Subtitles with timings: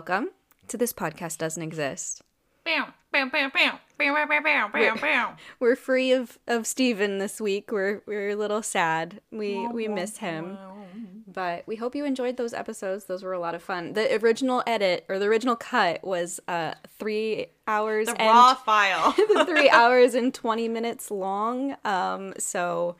[0.00, 0.30] welcome
[0.66, 2.22] to This Podcast Doesn't Exist.
[5.58, 7.70] We're, we're free of, of Stephen this week.
[7.70, 9.20] We're, we're a little sad.
[9.30, 10.56] We, we miss him.
[11.26, 13.04] But we hope you enjoyed those episodes.
[13.04, 13.92] Those were a lot of fun.
[13.92, 18.06] The original edit or the original cut was uh, three hours.
[18.06, 19.12] The and, raw file.
[19.34, 21.76] the three hours and 20 minutes long.
[21.84, 22.96] Um, so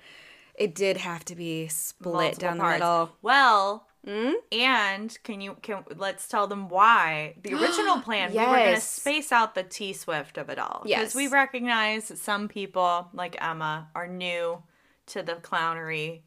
[0.55, 2.79] it did have to be split Multiple down parts.
[2.79, 3.17] the middle.
[3.23, 4.33] Well, Mm?
[4.51, 8.81] and can you can let's tell them why the original plan we were going to
[8.81, 11.01] space out the T Swift of it all Yes.
[11.01, 14.63] Because we recognize that some people like Emma are new
[15.07, 16.23] to the clownery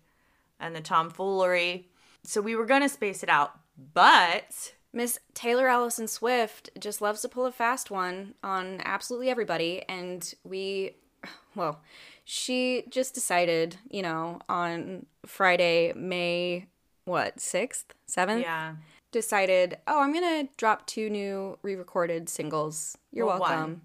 [0.59, 1.89] and the tomfoolery,
[2.23, 3.59] so we were going to space it out,
[3.93, 9.83] but Miss Taylor Allison Swift just loves to pull a fast one on absolutely everybody.
[9.89, 10.97] And we,
[11.55, 11.81] well,
[12.23, 16.67] she just decided, you know, on Friday, May,
[17.05, 18.41] what, 6th, 7th?
[18.41, 18.75] yeah,
[19.11, 22.97] Decided, oh, I'm going to drop two new re recorded singles.
[23.11, 23.49] You're Well, one.
[23.51, 23.81] welcome.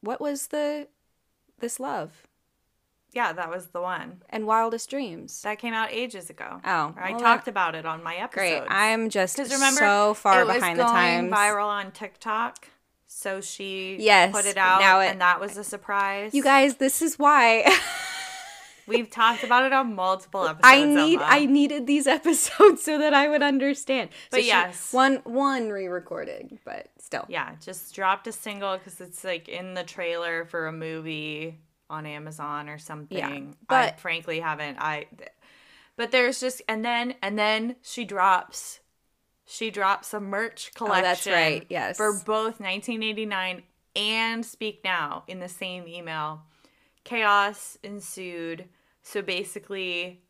[0.00, 0.88] What was the
[1.58, 2.24] This Love
[3.14, 5.40] yeah, that was the one and Wildest Dreams?
[5.42, 6.60] that came out ages ago.
[6.64, 8.38] Oh, I well, talked that- about it on my episode.
[8.38, 8.62] Great.
[8.68, 11.32] I'm just remember, so far behind the times.
[11.32, 12.68] viral on TikTok.
[13.06, 16.34] So she Yes, put it out, now it- and that was a surprise.
[16.34, 17.64] You guys, this is why.
[18.88, 20.60] we've talked about it on multiple episodes.
[20.64, 21.26] I need Emma.
[21.26, 24.10] I needed these episodes so that I would understand.
[24.30, 24.92] But yes.
[24.92, 27.24] one one re-recorded, but still.
[27.28, 31.60] yeah, just dropped a single because it's like in the trailer for a movie
[31.90, 33.56] on Amazon or something.
[33.68, 34.78] I but- frankly haven't.
[34.80, 35.06] I,
[35.96, 38.80] but there's just and then and then she drops.
[39.50, 41.04] She drops a merch collection.
[41.04, 41.96] Oh, that's right, yes.
[41.96, 43.62] For both 1989
[43.96, 46.42] and Speak Now in the same email.
[47.04, 48.66] Chaos ensued.
[49.08, 50.20] So basically,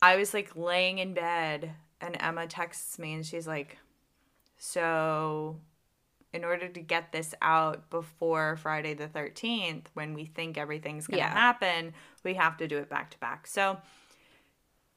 [0.00, 3.78] I was like laying in bed and Emma texts me and she's like,
[4.58, 5.58] So,
[6.32, 11.18] in order to get this out before Friday the 13th, when we think everything's going
[11.18, 11.32] to Yeah.
[11.34, 13.48] happen, we have to do it back to back.
[13.48, 13.76] So,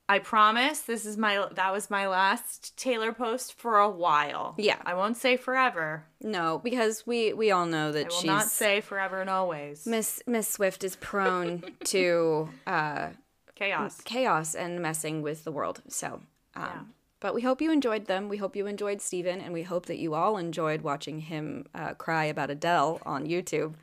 [0.09, 4.55] I promise this is my that was my last Taylor post for a while.
[4.57, 4.77] Yeah.
[4.83, 6.03] I won't say forever.
[6.19, 9.85] No, because we we all know I that will she's not say forever and always.
[9.85, 13.09] Miss Miss Swift is prone to uh,
[13.55, 14.01] Chaos.
[14.01, 15.81] chaos and messing with the world.
[15.89, 16.21] So,
[16.55, 16.79] um, Yeah.
[17.19, 18.29] but we hope you enjoyed them.
[18.29, 21.93] We hope you enjoyed Steven, and we hope that you all enjoyed watching him uh,
[21.93, 23.73] cry about Adele on YouTube.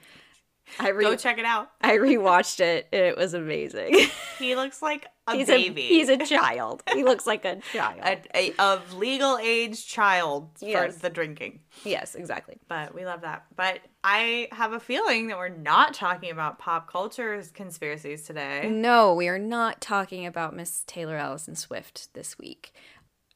[0.81, 1.71] I re- Go check it out.
[1.81, 2.89] I rewatched it.
[2.93, 3.97] and It was amazing.
[4.39, 5.81] He looks like a he's baby.
[5.81, 6.83] a he's a child.
[6.93, 8.01] He looks like a child.
[8.05, 10.95] a, a of legal age child Yes.
[10.97, 11.61] for the drinking.
[11.85, 12.59] yes, exactly.
[12.69, 13.47] But we love that.
[13.57, 18.69] But I have a feeling that we're not talking about pop culture conspiracies today.
[18.71, 22.73] No, we are not talking about Miss Taylor Allison Swift this week.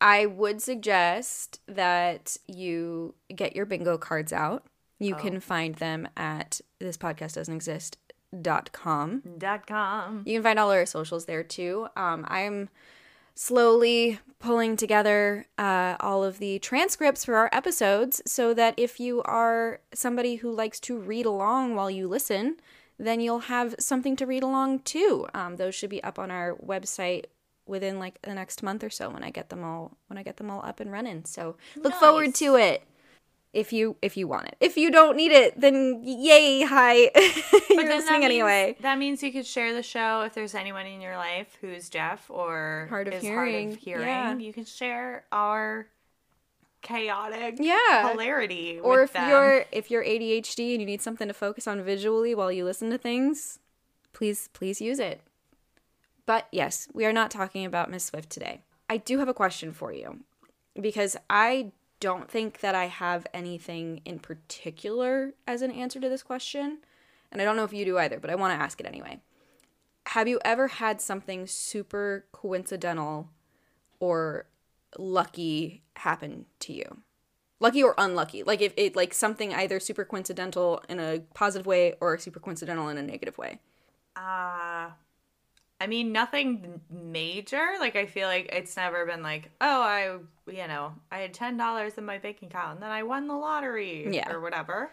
[0.03, 4.67] I would suggest that you get your bingo cards out.
[5.01, 7.97] You can find them at this podcast doesn't exist
[8.43, 9.23] dot com.
[9.39, 10.23] Dot com.
[10.25, 11.89] You can find all our socials there too.
[11.97, 12.69] Um, I'm
[13.35, 19.23] slowly pulling together uh, all of the transcripts for our episodes so that if you
[19.23, 22.57] are somebody who likes to read along while you listen,
[22.99, 25.27] then you'll have something to read along too.
[25.33, 27.25] Um, those should be up on our website
[27.67, 30.37] within like the next month or so when I get them all when I get
[30.37, 31.25] them all up and running.
[31.25, 32.83] So look forward to it.
[33.53, 34.57] If you if you want it.
[34.61, 36.95] If you don't need it, then yay, hi.
[36.95, 38.77] You're that listening means, anyway.
[38.81, 42.31] That means you could share the show if there's anyone in your life who's deaf
[42.31, 43.69] or Hard of is hearing.
[43.71, 44.07] hard of hearing.
[44.07, 44.37] Yeah.
[44.37, 45.89] You can share our
[46.83, 48.11] chaotic Yeah.
[48.13, 48.79] hilarity.
[48.81, 49.29] or with if them.
[49.29, 52.89] you're if you're ADHD and you need something to focus on visually while you listen
[52.91, 53.59] to things,
[54.13, 55.21] please please use it.
[56.25, 58.61] But yes, we are not talking about Miss Swift today.
[58.89, 60.21] I do have a question for you
[60.81, 66.23] because I don't think that I have anything in particular as an answer to this
[66.23, 66.79] question,
[67.31, 69.21] and I don't know if you do either, but I want to ask it anyway.
[70.07, 73.29] Have you ever had something super coincidental
[74.01, 74.47] or
[74.99, 77.03] lucky happen to you?
[77.61, 81.95] lucky or unlucky like if it like something either super coincidental in a positive way
[82.01, 83.61] or super coincidental in a negative way
[84.17, 84.89] Uh,
[85.81, 87.67] I mean, nothing major.
[87.79, 90.19] Like, I feel like it's never been like, oh, I,
[90.51, 94.15] you know, I had $10 in my bank account and then I won the lottery
[94.15, 94.31] Yeah.
[94.31, 94.91] or whatever.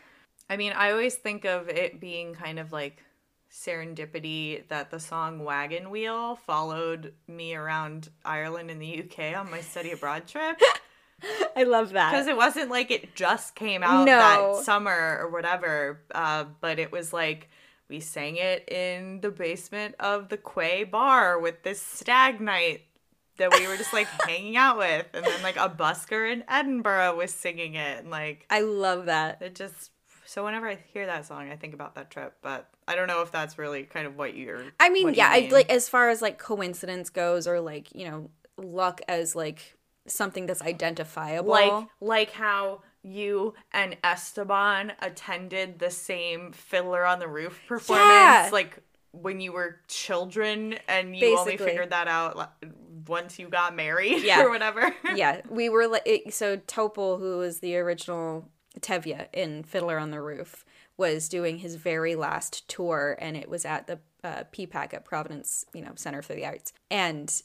[0.50, 3.04] I mean, I always think of it being kind of like
[3.51, 9.62] serendipity that the song Wagon Wheel followed me around Ireland and the UK on my
[9.62, 10.60] study abroad trip.
[11.56, 14.56] i love that Because it wasn't like it just came out No.
[14.56, 17.50] that summer or whatever, uh, but it was like
[17.89, 22.81] we sang it in the basement of the Quay bar with this stag night
[23.38, 27.16] that we were just like hanging out with, and then like a busker in Edinburgh
[27.16, 29.42] was singing it, and like I love that.
[29.42, 29.92] it just.
[30.25, 33.22] So whenever I hear that song, I think about that trip, but I don't know
[33.22, 34.62] if that's really kind of what you're.
[34.78, 38.30] I mean, yeah, I like as far as like coincidence goes, or like you know,
[38.57, 41.50] luck as like something that's identifiable.
[41.50, 48.49] like like how you and Esteban attended the same Fiddler on the Roof performance, Yeah.
[48.51, 48.79] like
[49.11, 52.51] when you were children, and you only figured that out
[53.07, 54.41] once you got married Yeah.
[54.44, 54.94] or whatever.
[55.15, 58.49] yeah, we were like so Topol, who was the original
[58.81, 60.65] Tevye in Fiddler on the Roof,
[60.97, 65.65] was doing his very last tour, and it was at the uh, PPAC at Providence,
[65.73, 67.41] you know, Center for the Arts, and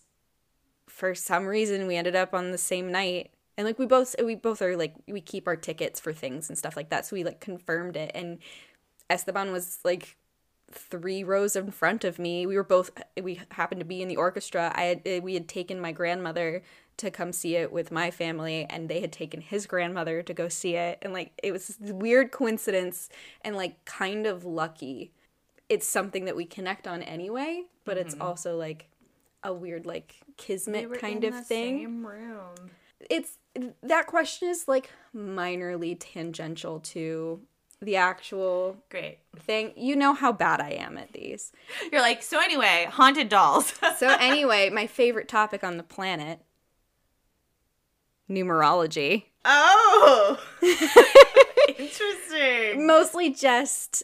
[0.89, 3.31] for some reason we ended up on the same night.
[3.57, 6.57] And like we both we both are like we keep our tickets for things and
[6.57, 7.07] stuff like that.
[7.07, 8.39] So we like confirmed it and
[9.11, 10.17] Esteban was like
[10.71, 12.47] three rows in front of me.
[12.47, 12.91] We were both
[13.21, 14.73] we happened to be in the orchestra.
[14.75, 16.63] I had eh, we had taken my grandmother
[16.99, 20.49] to come see it with my family and they had taken his grandmother to go
[20.49, 23.09] see it and like it was this weird coincidence
[23.43, 25.13] and like kind of lucky.
[25.69, 28.89] It's something that we connect on anyway, but it's also like
[29.43, 32.55] a weird like kismet kind of thing Same room.
[33.11, 33.39] it's
[33.83, 37.41] that question is like minorly tangential to
[37.81, 39.19] the actual Great.
[39.41, 39.73] thing.
[39.77, 41.53] You know how bad I am at these.
[41.91, 42.41] You're like so.
[42.41, 43.75] Anyway, haunted dolls.
[43.99, 46.41] So anyway, my favorite topic on the planet
[48.31, 49.25] numerology.
[49.45, 50.39] oh,
[51.79, 52.87] interesting.
[52.87, 54.03] Mostly just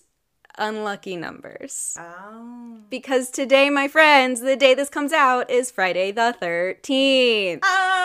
[0.58, 1.96] unlucky numbers.
[1.98, 2.78] Oh.
[2.90, 7.60] Because today, my friends, the day this comes out is Friday the 13th.
[7.62, 7.97] Oh,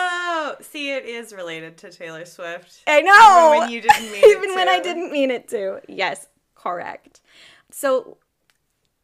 [0.46, 2.82] Oh, see, it is related to Taylor Swift.
[2.86, 3.54] I know.
[3.54, 5.80] Even when you didn't mean it Even when I didn't mean it to.
[5.88, 7.22] Yes, correct.
[7.70, 8.18] So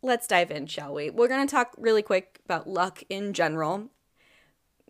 [0.03, 1.09] let's dive in, shall we?
[1.09, 3.89] We're going to talk really quick about luck in general,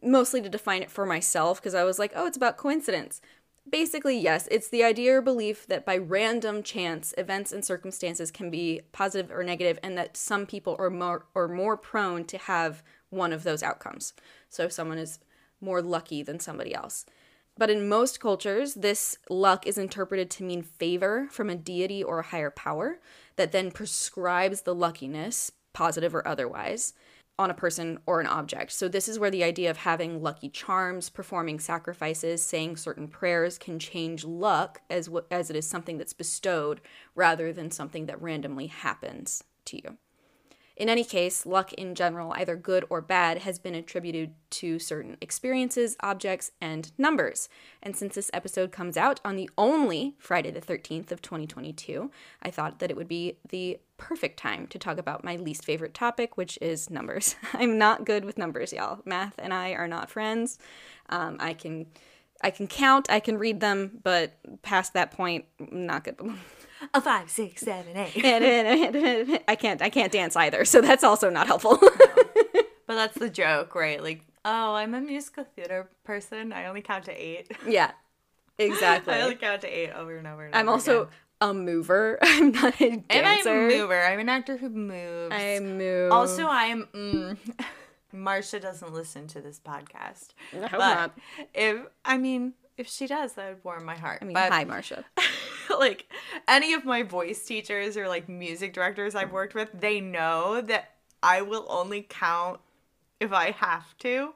[0.02, 3.20] mostly to define it for myself because I was like, oh, it's about coincidence.
[3.70, 8.50] Basically, yes, it's the idea or belief that by random chance, events and circumstances can
[8.50, 12.82] be positive or negative, and that some people are more or more prone to have
[13.11, 14.14] one of those outcomes.
[14.49, 15.20] So if someone is
[15.61, 17.05] more lucky than somebody else.
[17.57, 22.21] But in most cultures, this luck is interpreted to mean favor from a deity or
[22.21, 23.01] a higher power
[23.37, 26.95] that then prescribes the luckiness, positive or otherwise,
[27.39, 28.71] on a person or an object.
[28.71, 33.56] So, this is where the idea of having lucky charms, performing sacrifices, saying certain prayers
[33.56, 36.83] can change luck as, w- as it is something that's bestowed
[37.15, 39.97] rather than something that randomly happens to you.
[40.81, 45.19] In any case, luck in general, either good or bad, has been attributed to certain
[45.21, 47.50] experiences, objects, and numbers.
[47.82, 52.11] And since this episode comes out on the only Friday the 13th of 2022,
[52.43, 55.93] I thought that it would be the perfect time to talk about my least favorite
[55.93, 57.37] topic, which is numbers.
[57.53, 59.01] I'm not good with numbers, y'all.
[59.05, 60.58] Math and I are not friends.
[61.10, 61.89] Um, I can.
[62.43, 64.32] I can count, I can read them, but
[64.63, 66.19] past that point, not good.
[66.94, 69.43] A five, six, seven, eight.
[69.49, 71.79] I can't I can't dance either, so that's also not helpful.
[72.87, 74.03] But that's the joke, right?
[74.03, 76.53] Like, oh, I'm a musical theater person.
[76.53, 77.53] I only count to eight.
[77.67, 77.93] yeah.
[78.58, 79.15] Exactly.
[79.15, 81.13] I only count to eight over and over and I'm over also again.
[81.41, 82.19] a mover.
[82.20, 83.49] I'm not a And dancer.
[83.51, 84.03] I'm a mover.
[84.03, 85.32] I'm an actor who moves.
[85.34, 86.10] I move.
[86.13, 86.89] Also, I'm.
[86.93, 87.39] Mm,
[88.15, 90.31] Marsha doesn't listen to this podcast.
[90.53, 91.19] I hope but not.
[91.55, 94.19] if I mean, if she does, that would warm my heart.
[94.20, 95.05] I mean, but hi, Marcia.
[95.81, 96.06] Like
[96.46, 100.91] any of my voice teachers or like music directors I've worked with, they know that
[101.22, 102.60] I will only count
[103.19, 104.34] if I have to.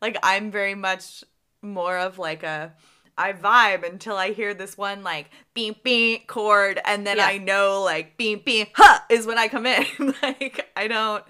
[0.00, 1.24] Like I'm very much
[1.62, 2.72] more of like a
[3.18, 7.26] I vibe until I hear this one like beep beep chord and then Yeah.
[7.26, 9.84] I know like beep beep huh is when I come in.
[10.22, 11.24] like I don't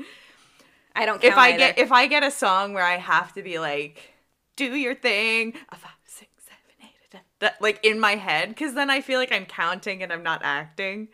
[0.95, 1.59] I don't count if I either.
[1.59, 4.15] get if I get a song where I have to be like,
[4.57, 8.49] do your thing, a five, six, seven, eight, da, da, that like in my head,
[8.51, 11.09] because then I feel like I'm counting and I'm not acting.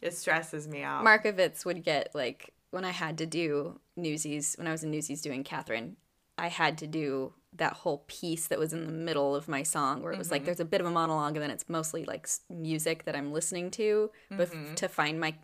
[0.00, 1.04] It stresses me out.
[1.04, 5.20] Markovitz would get like when I had to do Newsies when I was in Newsies
[5.22, 5.96] doing Catherine,
[6.38, 10.02] I had to do that whole piece that was in the middle of my song
[10.02, 10.34] where it was Mm-hmm.
[10.34, 13.32] like there's a bit of a monologue and then it's mostly like music that I'm
[13.32, 14.74] listening to bef- Mm-hmm.
[14.76, 15.34] to find my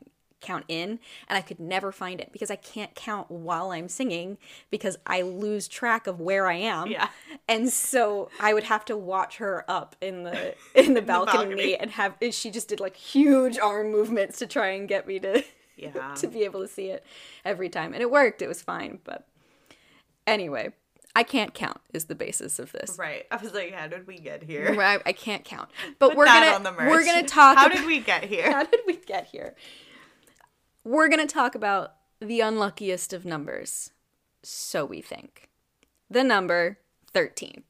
[0.41, 4.39] count in and I could never find it because I can't count while I'm singing
[4.71, 6.89] because I lose track of where I am.
[6.89, 7.09] Yeah.
[7.49, 11.77] And so I would have to watch her up in the in the balcony, balcony.
[11.77, 15.43] and have she just did like huge arm movements to try and get me to
[15.77, 16.15] Yeah.
[16.17, 17.05] to be able to see it
[17.45, 17.93] every time.
[17.95, 18.43] And it worked.
[18.43, 19.27] It was fine, but
[20.27, 20.73] anyway,
[21.15, 22.97] I can't count is the basis of this.
[22.99, 23.25] right.
[23.31, 24.77] I was like, how did we get here?
[24.79, 25.71] I, I can't count.
[25.99, 26.91] But Put we're gonna on the merch.
[26.91, 28.53] we're gonna talk How about, did we get here?
[28.53, 29.55] how did we get here?
[30.87, 33.91] We're gonna talk about the unluckiest of numbers.
[34.45, 35.49] So we think.
[36.09, 36.79] the number
[37.13, 37.65] 13.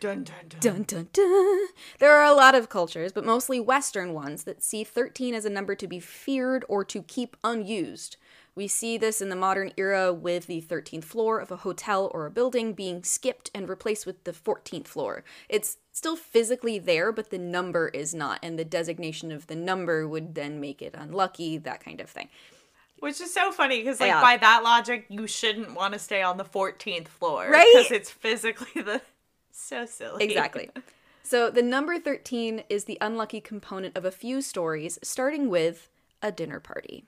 [0.00, 0.60] Dun dun dun.
[0.60, 1.66] Dun dun dun.
[2.00, 5.50] There are a lot of cultures, but mostly Western ones, that see 13 as a
[5.50, 8.16] number to be feared or to keep unused.
[8.56, 12.26] We see this in the modern era with the 13th floor of a hotel or
[12.26, 15.22] a building being skipped and replaced with the 14th floor.
[15.48, 20.08] It's still physically there, but the number is not, and the designation of the number
[20.08, 22.28] would then make it unlucky, that kind of thing.
[23.00, 24.22] Which is so funny because, like, Yeah.
[24.22, 27.48] by that logic, you shouldn't want to stay on the 14th floor.
[27.50, 27.66] Right?
[27.74, 29.00] Because it's physically the.
[29.58, 30.22] So silly.
[30.22, 30.68] Exactly.
[31.22, 35.88] So the number 13 is the unlucky component of a few stories, starting with
[36.22, 37.04] a dinner party.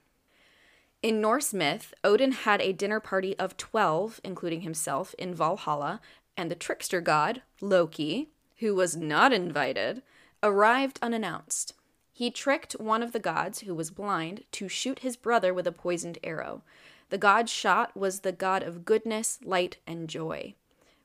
[1.02, 6.00] In Norse myth, Odin had a dinner party of 12, including himself, in Valhalla,
[6.38, 8.30] and the trickster god, Loki,
[8.60, 10.02] who was not invited,
[10.42, 11.74] arrived unannounced.
[12.18, 15.70] He tricked one of the gods, who was blind, to shoot his brother with a
[15.70, 16.64] poisoned arrow.
[17.10, 20.56] The god shot was the god of goodness, light, and joy.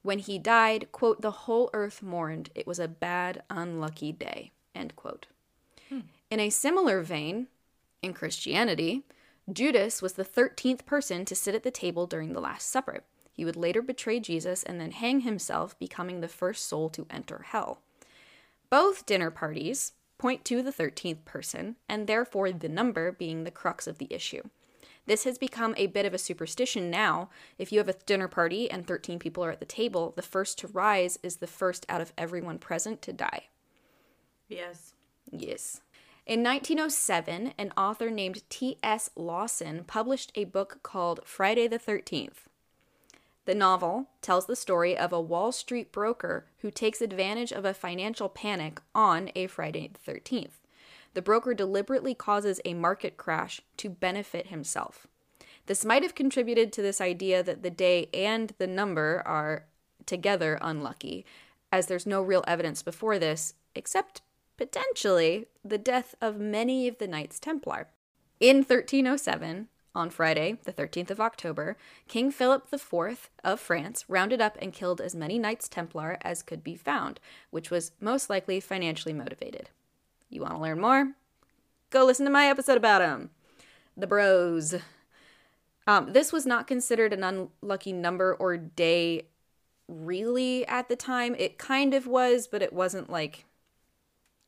[0.02, 2.50] When he died, quote, the whole earth mourned.
[2.56, 5.28] It was a bad, unlucky day, end quote.
[6.32, 7.46] In a similar vein,
[8.02, 9.04] in Christianity,
[9.52, 13.04] Judas was the 13th person to sit at the table during the Last Supper.
[13.32, 17.44] He would later betray Jesus and then hang himself, becoming the first soul to enter
[17.50, 17.82] hell.
[18.72, 19.92] Both dinner parties
[20.24, 24.42] point to the 13th person, and therefore the number being the crux of the issue.
[25.06, 27.30] This has become a bit of a superstition now.
[27.58, 30.58] If you have a dinner party and 13 people are at the table, the first
[30.60, 33.48] to rise is the first out of everyone present to die.
[34.48, 34.94] Yes.
[35.30, 35.82] Yes.
[36.26, 39.10] In 1907, an author named T.S.
[39.18, 42.48] Lawson published a book called Friday the 13th.
[43.46, 47.74] The novel tells the story of a Wall Street broker who takes advantage of a
[47.74, 50.62] financial panic on a Friday the 13th.
[51.14, 55.08] The broker deliberately causes a market crash to benefit himself.
[55.66, 59.66] This might have contributed to this idea that the day and the number are
[60.06, 61.26] together unlucky,
[61.72, 64.22] as there's no real evidence before this, except
[64.58, 67.88] potentially the death of many of the Knights Templar.
[68.40, 74.58] In 1307, on Friday, the 13th of October, King Philip IV of France rounded up
[74.62, 77.20] and killed as many Knights Templar as could be found,
[77.52, 79.70] which was most likely financially motivated.
[80.30, 81.14] You want to learn more?
[81.92, 83.30] Go listen to my episode about them.
[83.96, 84.76] The Bros.
[85.86, 89.28] Um, this was not considered an unlucky number or day
[89.88, 91.36] really at the time.
[91.38, 93.46] It kind of was, but it wasn't like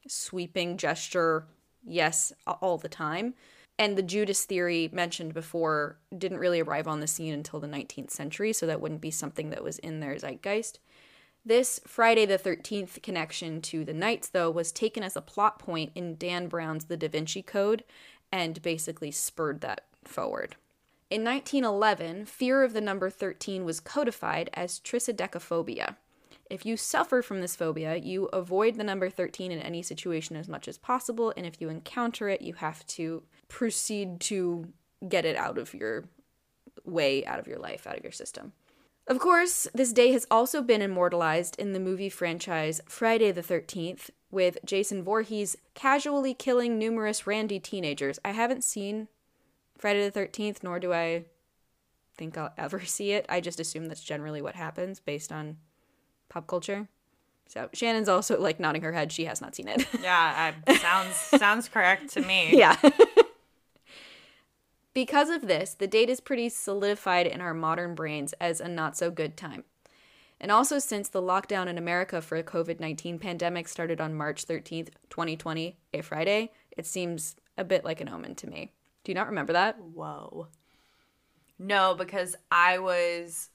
[0.07, 1.45] sweeping gesture,
[1.85, 3.35] yes, all the time.
[3.77, 8.12] And the Judas theory mentioned before didn't really arrive on the scene until the 19th
[8.12, 10.79] century, so that wouldn't be something that was in their zeitgeist.
[11.46, 15.91] This Friday the 13th connection to the Knights, though, was taken as a plot point
[15.94, 17.84] in Dan Brown's The Da Vinci Code
[18.32, 20.55] and basically spurred that forward.
[21.12, 25.98] In 1911, fear of the number 13 was codified as triskaidekaphobia.
[26.50, 30.48] If you suffer from this phobia, you avoid the number 13 in any situation as
[30.48, 34.73] much as possible, and if you encounter it, you have to proceed to
[35.07, 36.05] get it out of your
[36.83, 38.53] way, out of your life, out of your system.
[39.07, 44.09] Of course, this day has also been immortalized in the movie franchise Friday the 13th,
[44.31, 48.19] with Jason Voorhees casually killing numerous randy teenagers.
[48.25, 49.07] I haven't seen
[49.77, 51.25] Friday the 13th, nor do I
[52.17, 53.25] think I'll ever see it.
[53.29, 55.57] I just assume that's generally what happens based on
[56.29, 56.89] pop culture.
[57.47, 59.11] So Shannon's also like nodding her head.
[59.11, 59.87] She has not seen it.
[60.01, 62.57] Yeah, I, sounds sounds correct to me.
[62.57, 62.75] yeah.
[64.95, 68.97] because of this, the date is pretty solidified in our modern brains as a not
[68.97, 69.65] so good time.
[70.39, 74.47] And also, since the lockdown in America for the COVID 19 pandemic started on March
[74.47, 78.73] 13th, 2020, a Friday, it seems a bit like an omen to me.
[79.03, 79.77] Do you not remember that?
[79.79, 80.47] Whoa.
[81.59, 83.49] No, because I was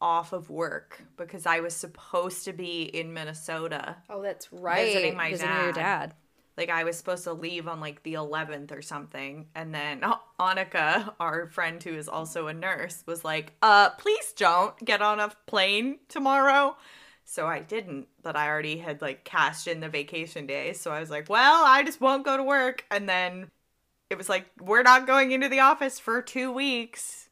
[0.00, 3.96] off of work because I was supposed to be in Minnesota.
[4.08, 4.86] Oh, that's right.
[4.86, 6.14] Visiting my Visiting your dad.
[6.60, 9.46] Like I was supposed to leave on like the 11th or something.
[9.54, 10.02] And then
[10.38, 15.20] Annika, our friend who is also a nurse, was like, "Uh, please don't get on
[15.20, 16.76] a plane tomorrow."
[17.24, 20.78] So I didn't, but I already had like cashed in the vacation days.
[20.78, 23.50] So I was like, "Well, I just won't go to work." And then
[24.10, 27.30] it was like, "We're not going into the office for 2 weeks."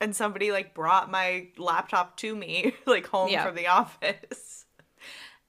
[0.00, 3.46] And somebody like brought my laptop to me like home Yeah.
[3.46, 4.61] from the office.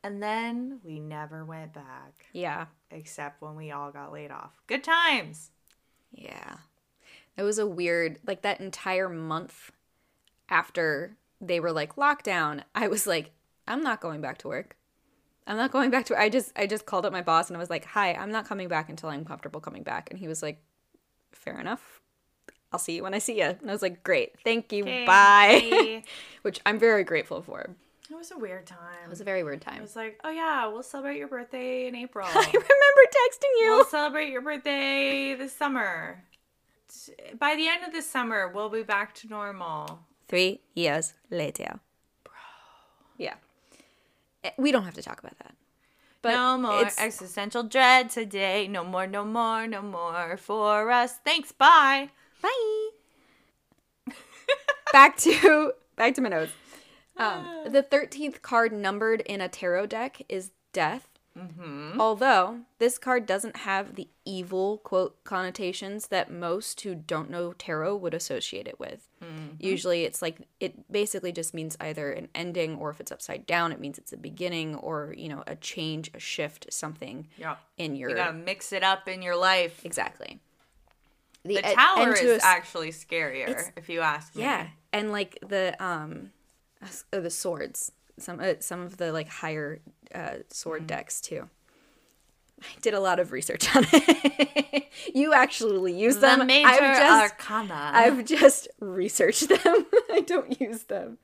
[0.04, 2.66] And then we never went back Yeah.
[2.92, 4.62] except when we all got laid off.
[4.68, 5.52] Good times.
[6.12, 6.58] Yeah.
[7.38, 9.72] It was a weird, like that entire month
[10.50, 13.32] after they were like lockdown, I was like,
[13.68, 14.76] I'm not going back to work.
[15.48, 17.60] I'm not going back to I just I just called up my boss and I
[17.60, 20.42] was like, "Hi, I'm not coming back until I'm comfortable coming back." And he was
[20.42, 20.62] like,
[21.34, 22.00] "Fair enough.
[22.72, 23.46] I'll see you when I see you.
[23.46, 25.68] And I was like, great, thank you, Okay, bye.
[25.70, 26.04] bye.
[26.42, 27.70] Which I'm very grateful for.
[28.10, 28.80] It was a weird time.
[29.06, 29.78] It was a very weird time.
[29.78, 32.28] It was like, oh yeah, we'll celebrate your birthday in April.
[32.30, 33.68] I remember texting you.
[33.70, 36.24] we'll celebrate your birthday this summer.
[37.40, 40.00] By the end of the summer, we'll be back to normal.
[40.28, 41.80] Three years later.
[42.24, 42.34] Bro.
[43.18, 43.36] Yeah.
[44.44, 45.56] Eh, We don't have to talk about that.
[46.22, 48.68] But no more it's- existential dread today.
[48.68, 51.18] No more, no more, no more for us.
[51.26, 51.52] Thanks.
[51.52, 52.10] Bye.
[52.42, 52.90] Bye.
[54.94, 56.52] back to back to my notes.
[57.18, 61.10] Um, the thirteenth card numbered in a tarot deck is Death.
[62.00, 67.96] Although this card doesn't have the evil quote connotations that most who don't know tarot
[67.98, 69.08] would associate it with.
[69.60, 73.72] Usually, it's like it basically just means either an ending, or if it's upside down,
[73.72, 77.56] it means it's a beginning, or you know, a change, a shift, something Yeah.
[77.78, 79.84] in your You gotta mix it up in your life.
[79.86, 80.40] exactly.
[81.46, 84.44] The e- tower and is a actually scarier, if you ask me.
[84.44, 86.32] Yeah, and like the um,
[87.12, 89.80] uh, the swords, some uh, some of the like higher
[90.14, 90.88] uh, sword Mm-hmm.
[90.88, 91.50] decks too.
[92.62, 94.86] I did a lot of research on it.
[95.14, 96.48] you actually use The them.
[96.48, 97.92] major I've just arcana.
[97.94, 99.86] I've just researched them.
[100.12, 101.18] I don't use them.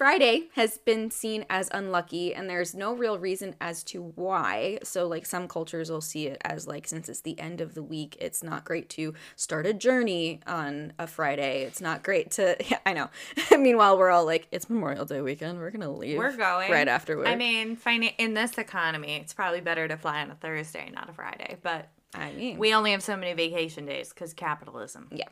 [0.00, 4.78] Friday has been seen as unlucky, and there's no real reason as to why.
[4.82, 7.82] So, like, some cultures will see it as, like, since it's the end of the
[7.82, 11.64] week, it's not great to start a journey on a Friday.
[11.64, 13.10] It's not great to, yeah, I know.
[13.58, 15.58] Meanwhile, we're all like, it's Memorial Day weekend.
[15.58, 16.16] We're going to leave.
[16.16, 17.26] We're going Right after work.
[17.26, 17.76] I mean,
[18.16, 21.58] in this economy, it's probably better to fly on a Thursday, not a Friday.
[21.62, 25.08] But I mean, we only have so many vacation days because capitalism.
[25.12, 25.28] yeah.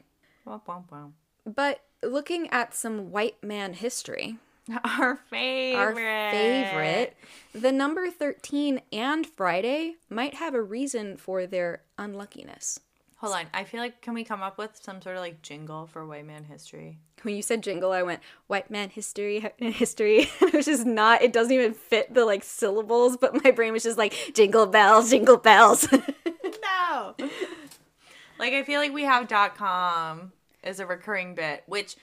[0.47, 1.13] Womp, womp, womp.
[1.47, 4.37] But looking at some white man history,
[4.85, 5.77] Our favorite.
[5.79, 7.17] our favorite,
[7.55, 12.81] the number 13 and Friday might have a reason for their unluckiness.
[13.19, 13.47] Hold on.
[13.53, 16.27] I feel like can we come up with some sort of like jingle for white
[16.27, 16.99] man history?
[17.23, 21.23] When you said jingle, I went white man history, history, which is not.
[21.23, 23.17] It doesn't even fit the like syllables.
[23.17, 25.89] But my brain was just like jingle bells, jingle bells.
[25.91, 27.15] no.
[28.39, 30.31] like I feel like we have dot com
[30.63, 31.97] as a recurring bit, which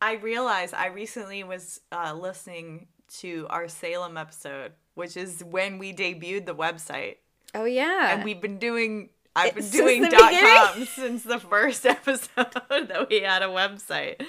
[0.00, 2.86] I realized I recently was uh, listening
[3.18, 7.16] to our Salem episode, which is when we debuted the website.
[7.54, 11.86] oh yeah, and we've been doing I've been Since doing dot com since the first
[11.96, 14.20] episode that we had a website.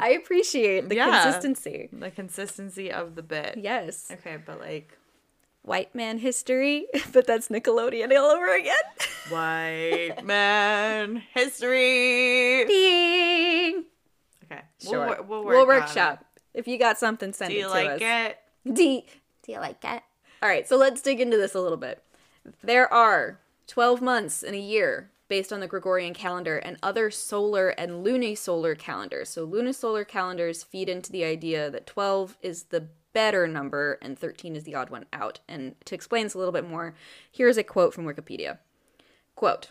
[0.00, 1.22] I appreciate the Yeah.
[1.22, 1.88] consistency.
[1.92, 3.58] The consistency of the bit.
[3.58, 4.96] Yes, Okay, but like
[5.62, 8.74] white man history, but that's Nickelodeon all over again.
[9.28, 12.64] white man history.
[12.66, 13.84] Ding.
[14.54, 16.24] Okay, Sure, We'll, we'll, wor- we'll, work on workshop.
[16.52, 17.62] If you got something, send it.
[17.62, 17.72] to us.
[17.74, 18.38] Do you like it?
[18.64, 19.02] Do,
[19.42, 20.02] do you like it?
[20.42, 22.02] All right, so let's dig into this a little bit.
[22.62, 27.70] There are 12 months in a year based on the Gregorian calendar and other solar
[27.70, 29.30] and lunisolar calendars.
[29.30, 34.56] So, lunisolar calendars feed into the idea that 12 is the better number and 13
[34.56, 35.40] is the odd one out.
[35.48, 36.94] And to explain this a little bit more,
[37.30, 38.58] here's a quote from Wikipedia.
[39.34, 39.70] Quote,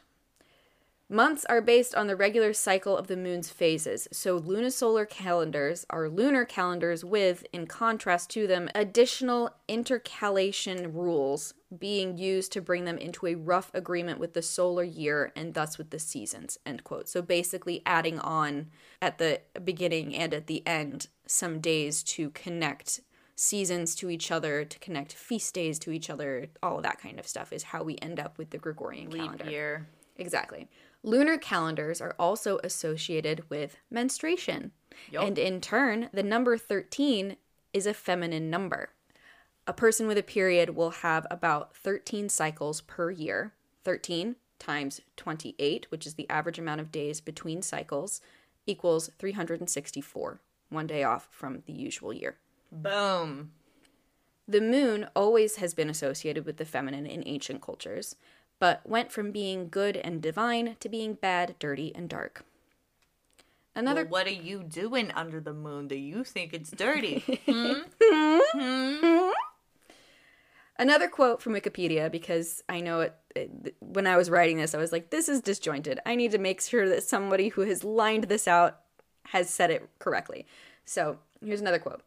[1.14, 6.10] Months are based on the regular cycle of the moon's phases, so lunisolar calendars are
[6.10, 12.98] lunar calendars with, in contrast to them, additional intercalation rules being used to bring them
[12.98, 16.58] into a rough agreement with the solar year and thus with the seasons.
[16.66, 17.08] End quote.
[17.08, 23.02] So basically adding on at the beginning and at the end some days to connect
[23.36, 27.20] seasons to each other, to connect feast days to each other, all of that kind
[27.20, 29.48] of stuff is how we end up with the Gregorian calendar.
[29.48, 29.88] Year.
[30.18, 30.68] Exactly.
[31.04, 34.72] Lunar calendars are also associated with menstruation.
[35.12, 35.26] Yup.
[35.26, 37.36] And in turn, the number 13
[37.74, 38.90] is a feminine number.
[39.68, 43.54] A person with a period will have about 13 cycles per year.
[43.84, 48.22] 13 times 28, which is the average amount of days between cycles,
[48.66, 50.40] equals 364,
[50.70, 52.38] one day off from the usual year.
[52.72, 53.52] Boom.
[54.48, 58.16] The moon always has been associated with the feminine in ancient cultures,
[58.64, 62.46] but went from being good and divine to being bad, dirty, and dark.
[63.76, 65.90] Another Well, what are you doing under the moon?
[65.90, 67.42] Do you think it's dirty?
[67.46, 67.82] Hmm?
[68.00, 69.32] Hmm?
[70.80, 73.76] Another quote from Wikipedia because I know it, it.
[73.82, 76.00] When I was writing this, I was like, "This is disjointed.
[76.06, 78.80] I need to make sure that somebody who has lined this out
[79.26, 80.48] has said it correctly."
[80.86, 82.02] So here's another quote: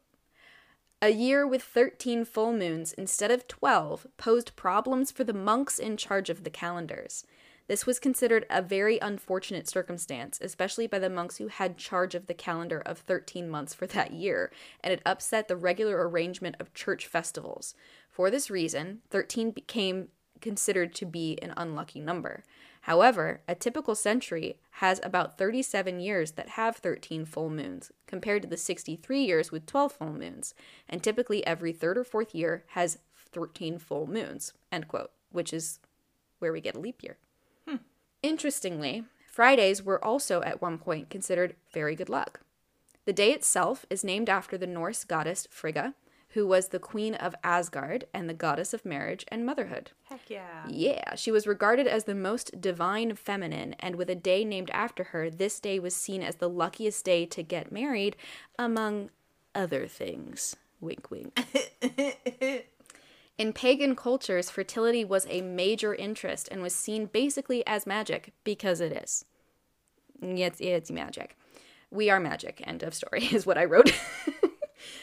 [1.06, 5.96] "A year with 13 full moons instead of 12 posed problems for the monks in
[5.96, 7.24] charge of the calendars.
[7.68, 12.26] This was considered a very unfortunate circumstance, especially by the monks who had charge of
[12.26, 16.74] the calendar of 13 months for that year, and it upset the regular arrangement of
[16.74, 17.76] church festivals.
[18.10, 20.08] For this reason, 13 became
[20.40, 22.42] considered to be an unlucky number.
[22.86, 28.48] However, a typical century has about 37 years that have 13 full moons, compared to
[28.48, 30.54] the 63 years with 12 full moons,
[30.88, 32.98] and typically every third or fourth year has
[33.32, 35.80] 13 full moons, end quote, which is
[36.38, 37.16] where we get a leap year.
[37.66, 37.78] Hmm.
[38.22, 42.42] Interestingly, Fridays were also at one point considered very good luck.
[43.04, 45.94] The day itself is named after the Norse goddess Frigga,
[46.36, 49.92] who was the queen of Asgard and the goddess of marriage and motherhood.
[50.04, 50.66] Heck yeah.
[50.68, 55.04] Yeah, she was regarded as the most divine feminine, and with a day named after
[55.04, 58.16] her, this day was seen as the luckiest day to get married,
[58.58, 59.08] among
[59.54, 60.56] other things.
[60.78, 61.34] Wink, wink.
[63.38, 68.82] In pagan cultures, fertility was a major interest and was seen basically as magic because
[68.82, 69.24] it is.
[70.20, 71.34] It's, it's magic.
[71.90, 73.90] We are magic, end of story, is what I wrote.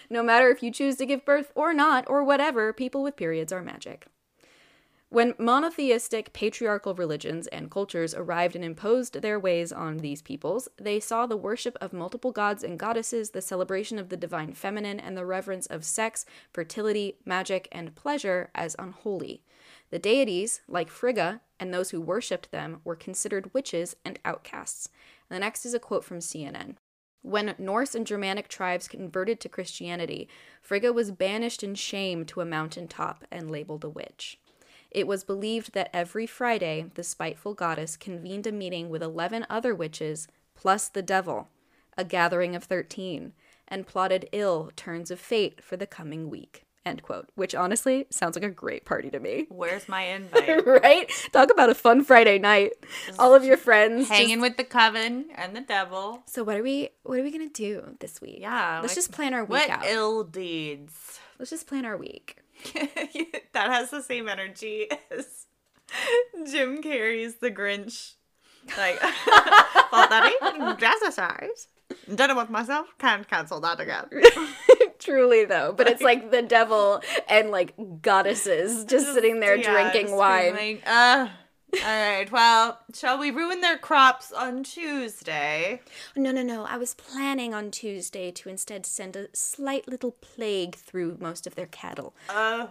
[0.09, 3.51] no matter if you choose to give birth or not, or whatever, people with periods
[3.51, 4.07] are magic.
[5.13, 10.99] When monotheistic patriarchal religions and cultures arrived and imposed their ways on these peoples, they
[10.99, 15.15] saw the worship of multiple gods and goddesses, the celebration of the divine feminine, and
[15.15, 19.43] the reverence of sex, fertility, magic, and pleasure as unholy.
[19.91, 24.89] The deities, like Frigga, and those who worshipped them, were considered witches and outcasts.
[25.29, 26.77] And the next is a quote from CNN.
[27.23, 30.27] When Norse and Germanic tribes converted to Christianity,
[30.61, 34.37] Frigga was banished in shame to a mountain top and labeled a witch.
[34.91, 39.73] It was believed that every Friday, the spiteful goddess convened a meeting with 11 other
[39.73, 41.47] witches, plus the devil,
[41.97, 43.31] a gathering of 13,
[43.69, 46.65] and plotted ill turns of fate for the coming week.
[46.85, 47.29] End quote.
[47.35, 49.47] Which honestly sounds like a great party to me.
[49.49, 50.65] Where's my invite?
[50.65, 51.09] right?
[51.31, 52.73] Talk about a fun Friday night.
[53.17, 56.23] All of your friends Hanging just- with the coven and the devil.
[56.25, 58.39] So what are we what are we gonna do this week?
[58.41, 58.79] Yeah.
[58.81, 59.85] Let's like, just plan our week What out.
[59.85, 61.19] ill deeds?
[61.39, 62.37] Let's just plan our week.
[62.73, 65.45] that has the same energy as
[66.49, 68.13] Jim Carrey's The Grinch.
[68.77, 71.67] Like, thought that even jazzercise.
[72.15, 72.87] Done it with myself.
[72.97, 74.05] Can't cancel that again.
[75.03, 80.15] Truly though, but it's like the devil and like goddesses just sitting there Yeah, drinking
[80.15, 80.55] wine.
[80.55, 81.27] being like, uh,
[81.73, 82.31] all right.
[82.31, 85.81] Well, shall we ruin their crops on Tuesday?
[86.15, 86.65] No, no, no.
[86.65, 91.55] I was planning on Tuesday to instead send a slight little plague through most of
[91.55, 92.13] their cattle.
[92.29, 92.67] Uh,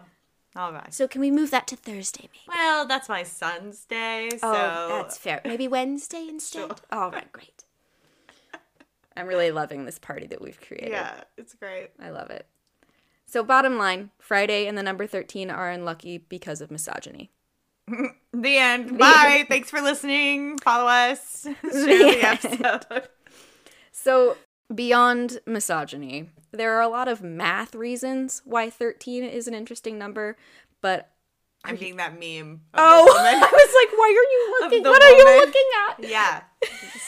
[0.54, 0.92] all right.
[0.94, 2.44] So can we move that to Thursday, maybe?
[2.46, 5.40] Well, that's my son's day, so Oh, that's fair.
[5.44, 6.60] Maybe Wednesday instead.
[6.68, 6.76] Sure.
[6.90, 7.61] All right, great.
[9.16, 10.90] I'm really loving this party that we've created.
[10.90, 11.90] yeah, it's great.
[12.00, 12.46] I love it.
[13.26, 17.30] So, bottom line Friday and the number 13 are unlucky because of misogyny.
[18.34, 18.98] The end.
[18.98, 19.44] Bye.
[19.50, 20.56] Thanks for listening.
[20.58, 21.42] Follow us.
[21.62, 22.38] Share the end.
[22.44, 23.08] episode.
[23.90, 24.38] So,
[24.74, 30.38] beyond misogyny, there are a lot of math reasons why 13 is an interesting number,
[30.80, 31.10] but
[31.64, 32.62] I'm being that meme.
[32.72, 34.82] Oh, The I was like, why are you looking?
[34.82, 36.10] the What are you looking at?
[36.10, 36.42] yeah.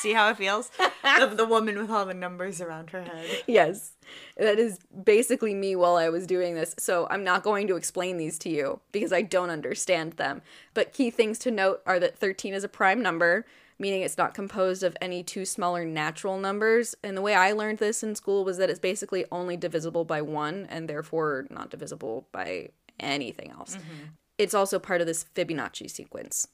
[0.04, 0.70] See how it feels?
[1.04, 3.26] The, the woman with all the numbers around her head.
[3.46, 3.92] Yes,
[4.38, 6.74] that is basically me while I was doing this.
[6.78, 10.40] So I'm not going to explain these to you because I don't understand them.
[10.72, 13.44] But key things to note are that 13 is a prime number,
[13.78, 16.94] meaning it's not composed of any two smaller natural numbers.
[17.04, 20.22] And the way I learned this in school was that it's basically only divisible by
[20.22, 23.76] one and therefore not divisible by anything else.
[23.76, 24.04] Mm-hmm.
[24.38, 26.48] It's also part of this Fibonacci sequence,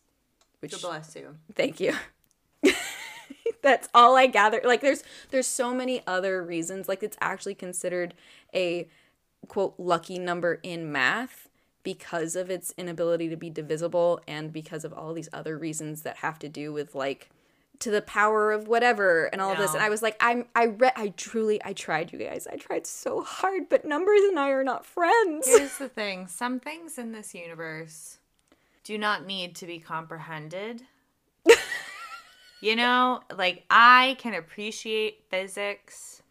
[0.59, 1.37] which God bless you.
[1.55, 1.95] Thank you.
[3.63, 4.61] That's all I gather.
[4.65, 6.89] Like there's there's so many other reasons.
[6.89, 8.15] Like it's actually considered
[8.55, 8.89] a
[9.49, 11.49] quote lucky number in math
[11.83, 16.19] because of its inability to be divisible and because of all these other reasons that
[16.19, 17.31] have to do with like
[17.79, 19.73] to the power of whatever and all this.
[19.73, 22.47] And I was like, I'm I read I truly I tried you guys.
[22.47, 25.47] I tried so hard, but numbers and I are not friends.
[25.47, 28.19] Here's the thing some things in this universe
[28.85, 30.83] do not need to be comprehended.
[32.61, 36.23] you know, like I can appreciate physics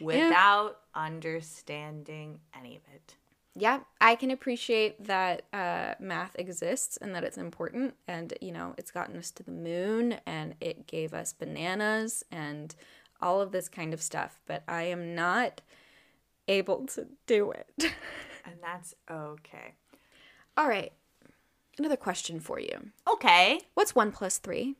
[0.00, 3.14] without understanding any of it.
[3.56, 7.94] yeah, I can appreciate that uh, math exists and that it's important.
[8.06, 12.74] And, you know, it's gotten us to the moon and it gave us bananas and
[13.20, 14.40] all of this kind of stuff.
[14.46, 15.60] But I am not
[16.46, 17.68] able to do it.
[18.44, 19.74] And that's okay.
[20.56, 20.92] all right.
[21.78, 23.60] Another question for you Okay.
[23.74, 24.76] What's one plus three?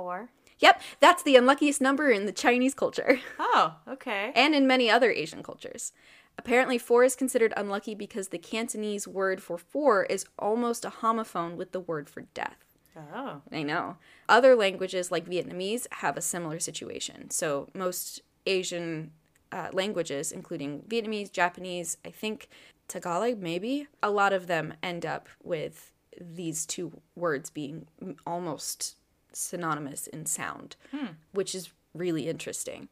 [0.00, 0.30] Four.
[0.60, 4.32] Yep, that's the unluckiest number in the Chinese culture Oh, okay.
[4.34, 5.92] and in many other Asian cultures.
[6.38, 11.56] Apparently, four is considered unlucky because the Cantonese word for four is almost a homophone
[11.56, 12.64] with the word for death.
[12.96, 13.42] Oh.
[13.52, 13.98] I know.
[14.26, 17.28] Other languages like Vietnamese have a similar situation.
[17.28, 19.10] So most Asian
[19.52, 22.48] uh, languages, including Vietnamese, Japanese, I think
[22.88, 27.86] Tagalog, maybe, a lot of them end up with these two words being
[28.26, 28.96] almost
[29.32, 31.06] synonymous in sound, hmm.
[31.32, 32.88] which is really interesting.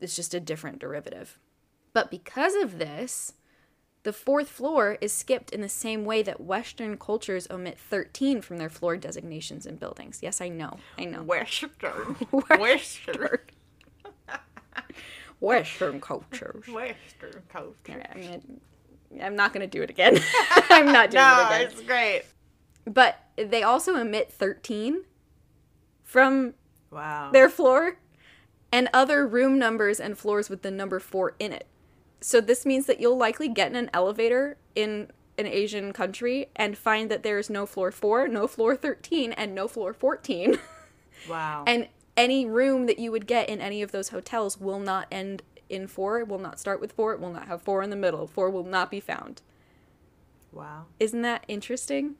[0.00, 1.38] It's just a different derivative.
[1.92, 3.34] But because of this,
[4.02, 8.58] the fourth floor is skipped in the same way that Western cultures omit 13 from
[8.58, 10.18] their floor designations in buildings.
[10.22, 10.78] Yes, I know.
[10.98, 11.22] I know.
[11.22, 11.70] Western.
[12.30, 12.60] Western.
[12.60, 13.38] Western.
[15.40, 16.66] Western cultures.
[16.68, 17.74] Western cultures.
[17.88, 20.18] Yeah, I'm, gonna, I'm not going to do it again.
[20.68, 21.60] I'm not doing No, it again.
[21.60, 22.22] No, it's great.
[22.86, 25.02] But they also omit 13
[26.14, 26.54] from
[26.92, 27.32] Wow.
[27.32, 27.96] their floor
[28.70, 31.66] and other room numbers and floors with the number 4 in it.
[32.20, 36.78] So this means that you'll likely get in an elevator in an Asian country and
[36.78, 40.56] find that there is no floor 4, no floor 13, and no floor 14.
[41.28, 41.64] wow.
[41.66, 45.42] and any room that you would get in any of those hotels will not end
[45.68, 47.96] in 4, it will not start with 4, it will not have 4 in the
[47.96, 48.28] middle.
[48.28, 49.42] 4 will not be found.
[50.52, 50.84] wow.
[51.00, 52.14] Isn't that interesting?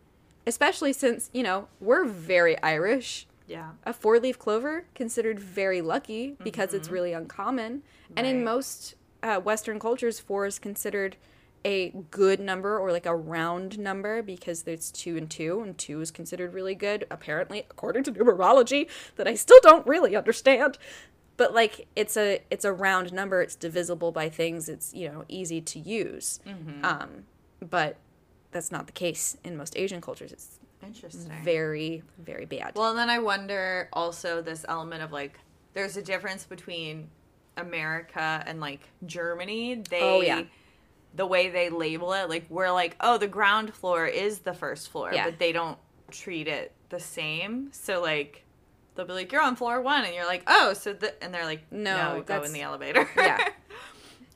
[0.48, 3.28] Especially since, you know, we're very Irish.
[3.46, 3.72] Yeah.
[3.84, 7.82] A four leaf clover considered very lucky because it's really uncommon.
[8.16, 11.16] And in most uh, Western cultures, four is considered
[11.64, 16.00] a good number or like a round number because there's two and two, and two
[16.00, 20.76] is considered really good, apparently, according to numerology, that I still don't really understand.
[21.36, 25.24] But like it's a it's a round number, it's divisible by things, it's you know
[25.28, 26.38] easy to use.
[26.84, 27.24] Um,
[27.60, 27.96] but
[28.52, 30.32] that's not the case in most Asian cultures.
[30.32, 31.32] It's Interesting.
[31.42, 32.72] very very bad.
[32.76, 35.38] Well, then I wonder also this element of like,
[35.72, 37.08] there's a difference between
[37.56, 39.82] America and like Germany.
[39.88, 40.42] They, Oh, yeah.
[41.14, 44.88] the way they label it, like we're like, oh, the ground floor is the first
[44.90, 45.24] floor, Yeah.
[45.26, 45.78] but they don't
[46.10, 47.70] treat it the same.
[47.72, 48.44] So like,
[48.94, 51.44] they'll be like, you're on floor one, and you're like, oh, so the, and they're
[51.44, 53.08] like, No, no, go in the elevator.
[53.16, 53.36] Yeah.
[53.36, 53.52] kind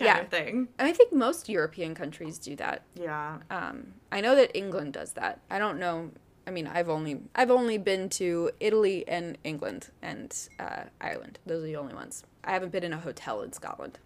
[0.00, 0.20] Yeah.
[0.20, 0.68] of thing.
[0.78, 2.82] I think most European countries do that.
[2.94, 3.38] Yeah.
[3.50, 5.40] Um, I know that England does that.
[5.50, 6.12] I don't know.
[6.48, 11.38] I mean, I've only I've only been to Italy and England and uh, Ireland.
[11.44, 12.24] Those are the only ones.
[12.42, 13.98] I haven't been in a hotel in Scotland.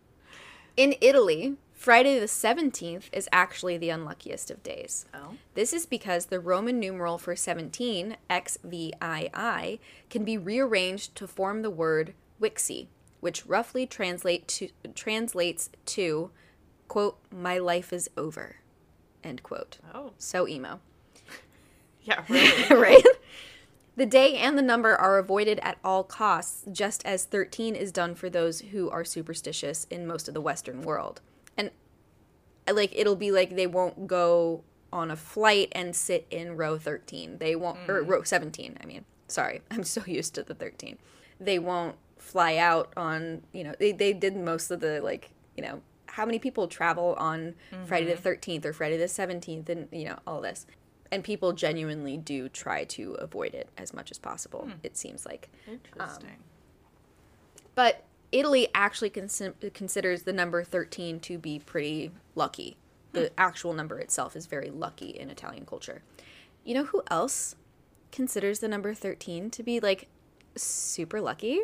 [0.77, 5.07] In Italy, Friday the seventeenth is actually the unluckiest of days.
[5.15, 5.35] Oh.
[5.55, 11.71] This is because the Roman numeral for 17, XVII, can be rearranged to form the
[11.71, 12.89] word Wixie,
[13.21, 16.33] which roughly translate to, translates to,
[16.89, 18.57] quote, my life is over,
[19.23, 19.79] end quote.
[19.95, 20.11] Oh.
[20.19, 20.81] So emo.
[22.05, 22.25] Yeah.
[22.29, 22.75] Really.
[22.75, 23.05] right?
[23.95, 28.15] The day and the number are avoided at all costs, just as 13 is done
[28.15, 31.21] for those who are superstitious in most of the Western world.
[31.59, 31.71] And
[32.67, 36.79] uh, like it'll be like they won't go on a flight and sit in row
[36.79, 37.38] 13.
[37.38, 38.09] They won't or mm.
[38.09, 39.05] row 17, I mean.
[39.29, 39.61] Sorry.
[39.71, 40.97] I'm so used to the 13.
[41.38, 45.62] They won't fly out on, you know, they they did most of the like, you
[45.62, 47.55] know, how many people travel on
[47.87, 48.29] Friday the mm-hmm.
[48.29, 50.67] 13th or Friday the 17th and, you know, all this.
[51.12, 54.72] And people genuinely do try to avoid it as much as possible, hmm.
[54.83, 55.51] it seems like.
[55.68, 56.37] Um, Interesting.
[57.75, 62.77] But Italy actually consi- considers the number 13 to be pretty lucky.
[63.12, 63.35] The hmm.
[63.38, 66.03] actual number itself is very lucky in Italian culture.
[66.64, 67.57] You know who else
[68.11, 70.09] considers the number 13 to be like
[70.57, 71.61] super lucky?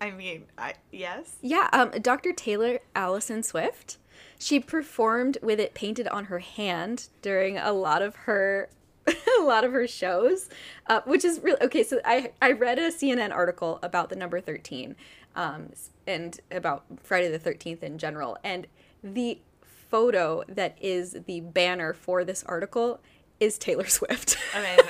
[0.00, 1.36] I mean, I yes.
[1.40, 2.32] Yeah, um, Dr.
[2.32, 3.98] Taylor Allison Swift.
[4.38, 8.68] She performed with it painted on her hand during a lot of her
[9.06, 10.48] a lot of her shows,
[10.86, 11.82] uh, which is really okay.
[11.82, 14.96] So I I read a CNN article about the number thirteen,
[15.36, 15.70] um,
[16.06, 18.66] and about Friday the Thirteenth in general, and
[19.02, 23.00] the photo that is the banner for this article
[23.44, 24.36] is Taylor Swift.
[24.54, 24.86] Amazing.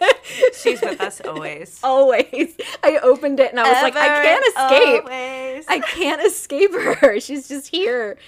[0.60, 1.80] She's with us always.
[1.82, 5.04] Always, I opened it and I was like, I can't escape.
[5.04, 5.64] Always.
[5.68, 7.20] I can't escape her.
[7.20, 8.18] She's just here.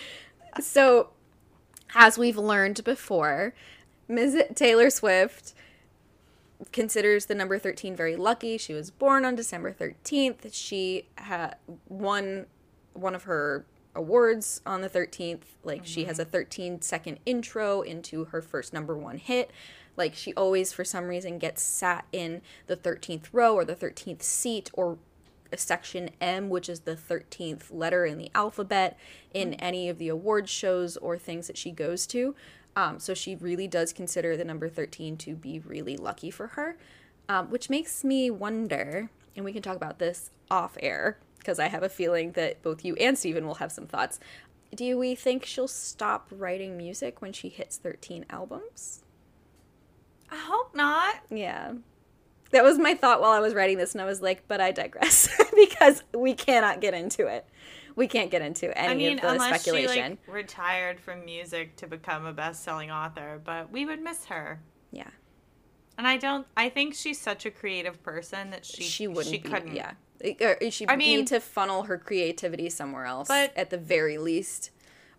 [0.60, 1.10] So,
[1.94, 3.54] as we've learned before,
[4.08, 4.42] Ms.
[4.54, 5.54] Taylor Swift
[6.72, 8.58] considers the number 13 very lucky.
[8.58, 10.52] She was born on December 13th.
[10.52, 11.56] She had
[11.88, 12.46] won
[12.92, 13.64] one of her
[14.00, 15.42] awards on the 13th.
[15.62, 19.50] Like, she has a 13 second intro into her first number one hit.
[19.96, 24.22] Like, she always, for some reason, gets sat in the 13th row or the 13th
[24.22, 24.98] seat or
[25.52, 28.98] a section M, which is the 13th letter in the alphabet,
[29.34, 32.34] in any of the award shows or things that she goes to.
[32.76, 36.76] Um, so she really does consider the number 13 to be really lucky for her,
[37.28, 41.68] um, which makes me wonder, and we can talk about this off air because I
[41.68, 44.20] have a feeling that both you and Steven will have some thoughts.
[44.74, 49.02] Do we think she'll stop writing music when she hits 13 albums?
[50.30, 51.16] I hope not.
[51.30, 51.72] Yeah.
[52.52, 54.70] That was my thought while I was writing this, and I was like, but I
[54.72, 57.46] digress because we cannot get into it.
[57.96, 60.18] We can't get into any I mean, of the unless she speculation.
[60.26, 64.60] like retired from music to become a best-selling author, but we would miss her.
[64.92, 65.10] yeah.
[66.00, 66.46] And I don't.
[66.56, 69.74] I think she's such a creative person that she she wouldn't she be, couldn't.
[69.76, 69.92] yeah
[70.40, 74.16] Or she I mean- need to funnel her creativity somewhere else But- at the very
[74.16, 74.70] least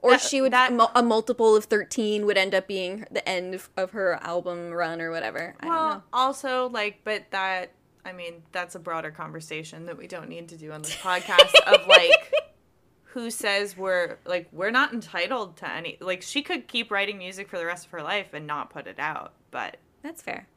[0.02, 3.62] or That- she would that- a multiple of 13 would end up being the end
[3.78, 7.74] of, her album run or whatever i don't know Well, also like, but that.
[8.04, 11.54] I mean, that's a broader conversation that we don't need to do on this podcast.
[11.68, 12.34] of like,
[13.04, 15.98] who says we're like we're not entitled to any.
[16.02, 18.88] Like, she could keep writing music for the rest of her life and not put
[18.88, 19.34] it out.
[19.52, 20.48] But That's fair.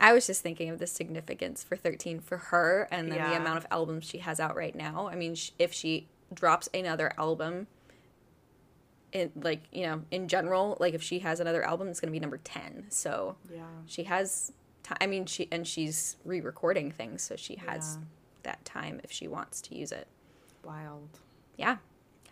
[0.00, 3.58] I was just thinking of the significance for 13 for her and then the amount
[3.58, 5.08] of albums she has out right now.
[5.10, 7.66] I mean, sh- if she drops another album
[9.12, 12.12] in like, you know, in general, like if she has another album it's going to
[12.12, 12.86] be number 10.
[12.90, 17.98] So yeah, she has time I mean, she and she's re-recording things, so she has
[17.98, 18.04] Yeah.
[18.44, 20.06] that time if she wants to use it.
[20.64, 21.08] wild.
[21.56, 21.78] Yeah.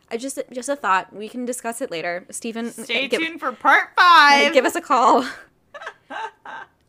[0.09, 1.12] I just just a thought.
[1.12, 2.26] We can discuss it later.
[2.31, 4.52] Stephen uh, Stay give- tuned for part five.
[4.52, 5.24] give us a call.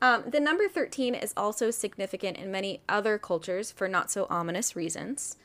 [0.01, 4.75] um, the number 13 is also significant in many other cultures for not so ominous
[4.75, 5.37] reasons.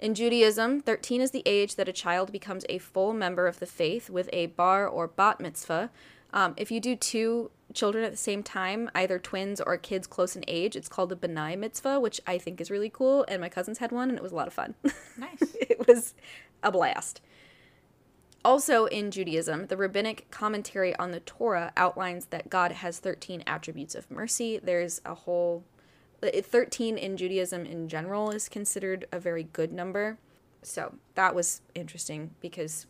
[0.00, 3.66] In Judaism, 13 is the age that a child becomes a full member of the
[3.66, 5.90] faith with a bar or bat mitzvah.
[6.32, 10.34] Um, if you do two children at the same time, either twins or kids close
[10.34, 13.24] in age, it's called a B'nai mitzvah, which I think is really cool.
[13.28, 14.74] And my cousins had one, and it was a lot of fun.
[15.18, 15.54] nice.
[15.60, 16.14] it was
[16.62, 17.20] a blast.
[18.44, 23.94] Also, in Judaism, the rabbinic commentary on the Torah outlines that God has 13 attributes
[23.94, 24.58] of mercy.
[24.62, 25.64] There's a whole.
[26.22, 30.18] 13 in Judaism in general is considered a very good number.
[30.62, 32.86] So that was interesting because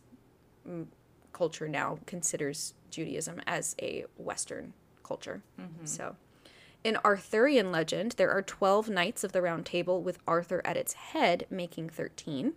[0.67, 0.87] mm,
[1.31, 5.41] culture now considers Judaism as a Western culture.
[5.85, 6.15] So.
[6.83, 10.93] In Arthurian legend, there are 12 knights of the Round Table with Arthur at its
[10.93, 12.53] head, making 13.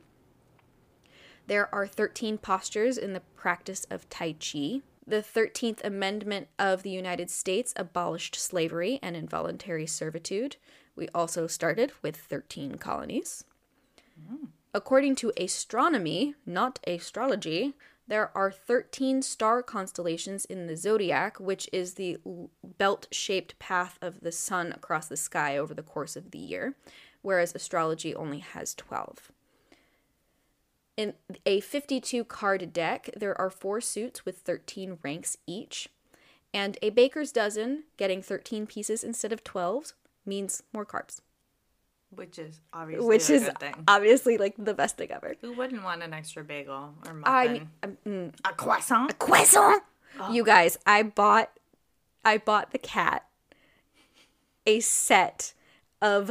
[1.47, 4.81] There are 13 postures in the practice of Tai Chi.
[5.07, 10.57] The 13th Amendment of the United States abolished slavery and involuntary servitude.
[10.97, 13.45] We also started with 13 colonies.
[14.73, 17.75] According to astronomy, not astrology,
[18.07, 22.19] there are 13 star constellations in the zodiac, which is the
[22.79, 26.75] belt shaped path of the sun across the sky over the course of the year,
[27.23, 29.31] whereas astrology only has 12.
[30.97, 35.89] In a 52 card deck, there are four suits with 13 ranks each,
[36.53, 39.93] and a baker's dozen getting 13 pieces instead of 12
[40.25, 41.21] means more carbs,
[42.11, 43.51] Which is obviously which a is
[43.89, 45.35] obviously like the best thing ever.
[45.41, 47.53] Who wouldn't want an extra bagel or I muffin?
[47.53, 49.19] mean, um, mm, a croissant.
[49.19, 49.83] croissant.
[50.31, 51.51] You guys, I bought
[52.25, 53.27] I bought the cat
[54.65, 55.55] a set
[56.01, 56.31] of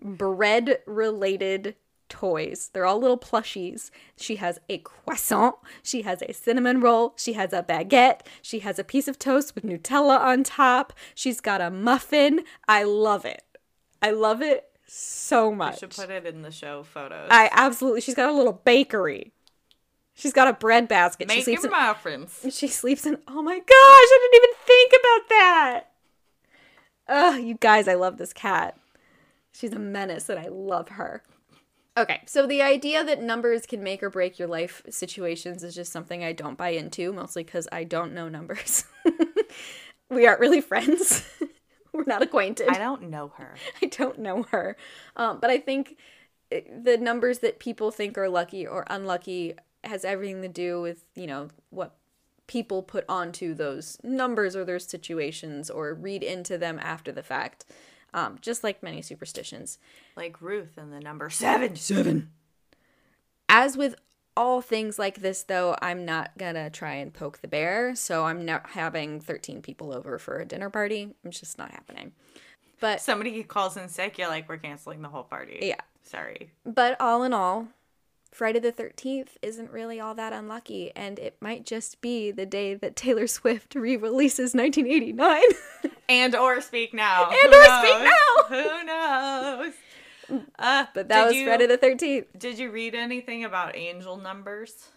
[0.00, 1.74] bread related
[2.14, 2.70] toys.
[2.72, 3.90] They're all little plushies.
[4.16, 8.78] She has a croissant, she has a cinnamon roll, she has a baguette, she has
[8.78, 10.92] a piece of toast with Nutella on top.
[11.14, 12.44] She's got a muffin.
[12.68, 13.42] I love it.
[14.00, 15.80] I love it so much.
[15.80, 17.28] should put it in the show photos.
[17.30, 19.32] I absolutely she's got a little bakery.
[20.14, 21.28] She's got a bread basket.
[21.28, 22.46] she Make sleeps your in muffins.
[22.50, 23.18] she sleeps in.
[23.26, 25.80] Oh my gosh, I didn't even think about that.
[27.08, 28.78] Ugh, you guys, I love this cat.
[29.52, 31.22] She's a menace and I love her.
[31.96, 35.92] Okay, so the idea that numbers can make or break your life situations is just
[35.92, 38.84] something I don't buy into, mostly because I don't know numbers.
[40.10, 41.24] we aren't really friends.
[41.92, 42.68] We're not acquainted.
[42.68, 43.54] I don't know her.
[43.82, 44.76] I don't know her.
[45.14, 45.96] Um, but I think
[46.50, 49.54] the numbers that people think are lucky or unlucky
[49.84, 51.94] has everything to do with, you know, what
[52.48, 57.64] people put onto those numbers or their situations or read into them after the fact.
[58.14, 59.78] Um, just like many superstitions.
[60.16, 61.76] Like Ruth and the number seven.
[61.76, 62.30] Seven.
[63.48, 63.96] As with
[64.36, 67.94] all things like this, though, I'm not gonna try and poke the bear.
[67.94, 71.14] So I'm not having 13 people over for a dinner party.
[71.24, 72.12] It's just not happening.
[72.80, 75.58] But Somebody calls in sick, you're like, we're canceling the whole party.
[75.62, 75.80] yeah.
[76.02, 76.50] Sorry.
[76.66, 77.68] But all in all,
[78.34, 82.74] Friday the 13th isn't really all that unlucky, and it might just be the day
[82.74, 85.40] that Taylor Swift re releases 1989.
[86.08, 87.30] And or speak now.
[87.30, 88.10] And Who or speak knows?
[88.10, 88.46] now.
[88.48, 89.74] Who knows?
[90.58, 92.26] Uh, but that was you, Friday the 13th.
[92.36, 94.88] Did you read anything about angel numbers?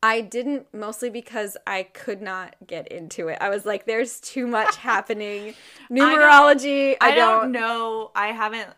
[0.00, 3.38] I didn't, mostly because I could not get into it.
[3.40, 5.54] I was like, there's too much happening.
[5.90, 8.12] Numerology, I, I don't know.
[8.14, 8.68] I haven't.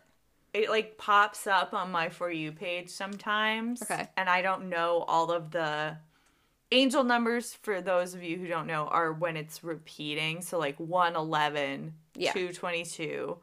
[0.53, 3.81] It like pops up on my for you page sometimes.
[3.83, 4.07] Okay.
[4.17, 5.95] And I don't know all of the
[6.71, 7.53] angel numbers.
[7.53, 10.41] For those of you who don't know, are when it's repeating.
[10.41, 12.33] So like one eleven, Yeah.
[12.33, 13.37] two twenty two,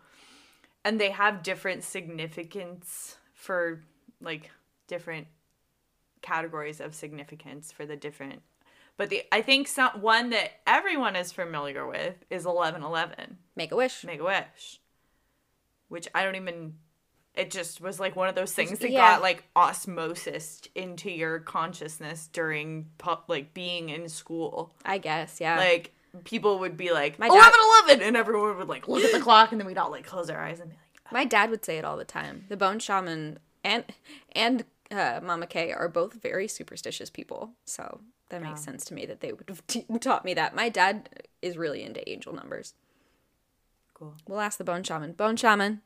[0.85, 3.83] and they have different significance for
[4.21, 4.51] like
[4.87, 5.29] different
[6.21, 8.43] categories of significance for the different.
[8.99, 13.73] But the I think some one that everyone is familiar with is eleven eleven Make
[13.73, 14.05] a wish.
[14.05, 14.81] Make a Wish,
[15.89, 16.75] which I don't even.
[17.39, 18.99] It just was like one of those things that Yeah.
[19.14, 22.91] got like osmosis into your consciousness during
[23.28, 24.74] like being in school.
[24.84, 25.57] I guess, yeah.
[25.57, 25.93] Like
[26.24, 29.20] people would be like My 11, dad- 11, and everyone would like look at the
[29.28, 31.64] clock, and then we'd all like close our eyes and be like, My dad would
[31.64, 32.45] say it all the time.
[32.49, 33.84] The bone shaman and
[34.32, 39.07] and uh, Mama Kay are both very superstitious people, so that makes sense to me
[39.07, 40.55] that they would have t- taught me that.
[40.57, 41.09] My dad
[41.41, 42.74] is really into angel numbers.
[43.95, 45.12] "Cool." We'll ask the bone shaman.
[45.12, 45.82] Bone shaman,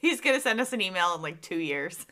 [0.00, 2.06] He's gonna send us an email in like two years.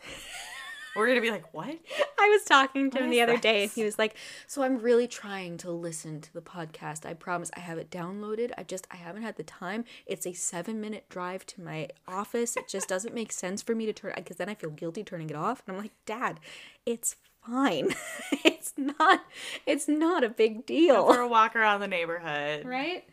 [0.96, 1.68] We're gonna be like, what?
[2.18, 4.16] I was talking to him the other day, and he was like,
[4.48, 7.06] "So I'm really trying to listen to the podcast.
[7.06, 7.50] I promise.
[7.56, 8.50] I have it downloaded.
[8.58, 9.84] I just I haven't had the time.
[10.06, 12.56] It's a seven minute drive to my office.
[12.56, 15.30] It just doesn't make sense for me to turn because then I feel guilty turning
[15.30, 15.62] it off.
[15.66, 16.40] And I'm like, Dad,
[16.84, 17.14] it's
[17.46, 17.94] fine.
[18.44, 19.24] it's not.
[19.66, 21.06] It's not a big deal.
[21.12, 22.64] For a walk around the neighborhood.
[22.66, 23.04] right?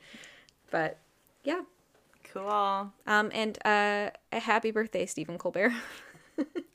[0.72, 0.98] But
[1.44, 1.62] yeah.
[2.36, 2.92] Cool.
[3.08, 5.74] Um, and uh, a happy birthday, Stephen Colbert.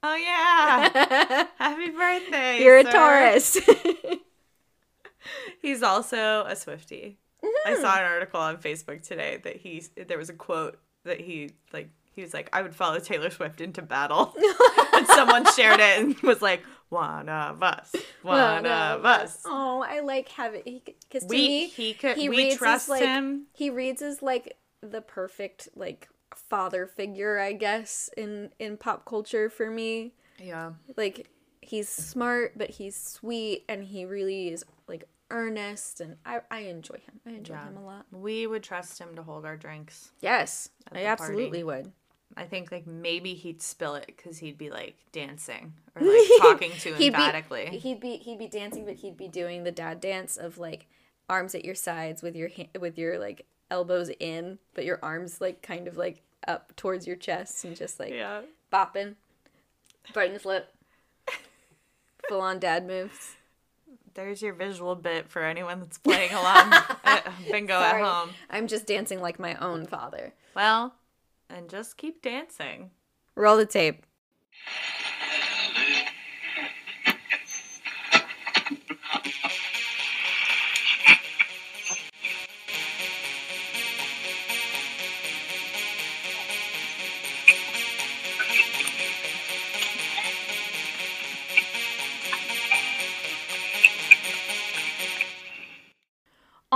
[0.03, 1.47] Oh yeah.
[1.59, 2.63] Happy birthday.
[2.63, 2.85] You're a.
[2.85, 3.59] Taurus.
[5.61, 7.17] He's also a Swiftie.
[7.43, 7.83] I Mm-hmm.
[7.83, 11.91] saw an article on Facebook today that he there was a quote that he like
[12.13, 14.35] he was like I would follow Taylor Swift into battle,
[14.95, 19.43] and someone shared it and was like one of us, one of us.
[19.45, 22.89] Oh, I like having because to We me he could he we reads trust as
[22.89, 23.47] like him.
[23.53, 29.51] he reads his like the perfect like father figure, I guess, in in pop culture
[29.51, 30.15] for me.
[30.39, 31.29] Yeah, Like
[31.61, 36.97] he's smart, but he's sweet, and he really is like earnest, and I I enjoy
[36.97, 37.21] him.
[37.27, 37.69] I enjoy Yeah.
[37.69, 38.07] him a lot.
[38.11, 40.13] we would trust him to hold our drinks.
[40.21, 41.65] Yes, I absolutely party.
[41.65, 41.93] would.
[42.37, 46.71] I think like maybe he'd spill it because he'd be like dancing or like talking
[46.79, 47.69] too He'd emphatically.
[47.71, 50.87] Be, he'd be he'd be dancing, but he'd be doing the dad dance of like
[51.29, 52.49] arms at your sides with your
[52.81, 57.17] with your like elbows in, but your arms like kind of like up towards your
[57.17, 58.43] chest and just like yeah.
[58.73, 59.15] bopping,
[60.15, 60.73] biting his lip,
[62.29, 63.37] full on dad moves.
[64.15, 68.03] There's your visual bit for anyone that's playing along uh, at bingo Sorry.
[68.03, 68.31] at home.
[68.51, 70.35] I'm just dancing like my own father.
[70.55, 70.95] Well,
[71.49, 72.91] and just keep dancing.
[73.37, 74.05] Roll the tape.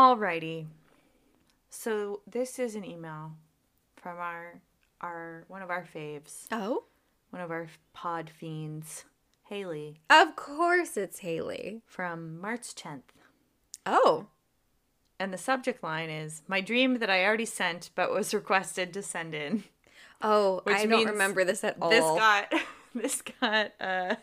[0.05, 0.67] Alrighty.
[1.71, 3.33] So this is an email
[3.97, 4.61] from our
[5.01, 6.85] our one of our faves, Oh,
[7.31, 9.07] one of our pod fiends,
[9.49, 11.81] Haley, of course it's Haley.
[11.87, 13.15] from March 10th.
[13.87, 14.27] Oh,
[15.19, 19.03] And the subject line is My dream that I already sent but was requested to
[19.03, 19.65] send in.
[20.21, 21.89] oh, Which I don't remember this at all.
[21.89, 22.53] This got
[22.95, 24.17] this got uh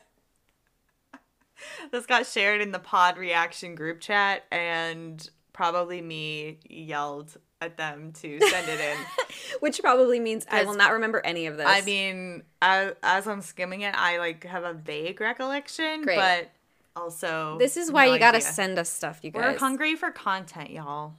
[1.91, 5.27] this got shared in the pod reaction group chat and
[5.61, 8.97] probably me yelled at them to send it in.
[9.59, 11.67] Which probably means I will not remember any of this.
[11.69, 16.17] I mean, as, as I'm skimming it, I like have a vague recollection, Great.
[16.17, 16.49] but
[16.95, 19.53] also this is why no you gotta send us stuff, you guys.
[19.53, 21.13] We're hungry for content, y'all.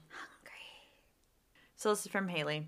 [1.77, 2.67] So this is from Haley.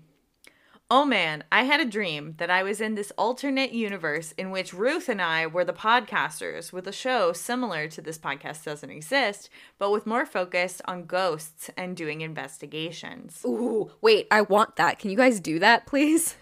[0.91, 4.71] Oh man, I had a dream that I was in this alternate universe in which
[4.71, 9.49] Ruth and I were the podcasters with a show similar to this podcast doesn't exist,
[9.79, 13.41] but with more focus on ghosts and doing investigations.
[13.43, 14.99] Ooh, wait, I want that.
[14.99, 16.35] Can you guys do that, please?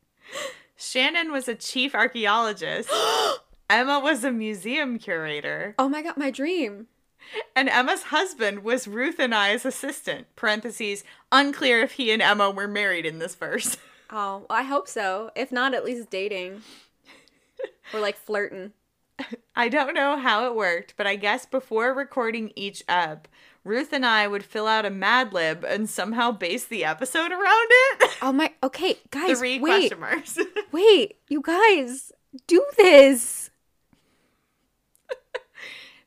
[0.76, 2.90] Shannon was a chief archaeologist.
[3.70, 5.74] Emma was a museum curator.
[5.78, 6.88] Oh my god, my dream.
[7.56, 10.26] And Emma's husband was Ruth and I's assistant.
[10.36, 13.76] Parentheses, unclear if he and Emma were married in this verse.
[14.14, 15.30] Oh, I hope so.
[15.34, 16.60] If not, at least dating.
[17.94, 18.72] or like flirting.
[19.56, 23.26] I don't know how it worked, but I guess before recording each ep,
[23.64, 27.68] Ruth and I would fill out a Mad Lib and somehow base the episode around
[27.70, 28.10] it.
[28.20, 29.38] Oh my okay, guys.
[29.38, 29.88] Three wait.
[29.88, 30.38] question marks.
[30.72, 32.12] Wait, you guys,
[32.46, 33.50] do this.